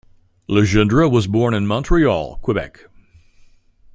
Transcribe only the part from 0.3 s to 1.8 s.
Legendre was born in